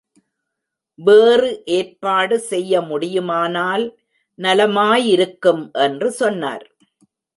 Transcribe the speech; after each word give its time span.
வேறு 0.99 1.49
ஏற்பாடு 1.65 2.39
செய்ய 2.39 2.81
முடியுமானால் 2.81 3.85
நலமாயிருக்கும் 4.39 5.63
என்று 5.79 6.11
சொன்னார். 6.11 6.65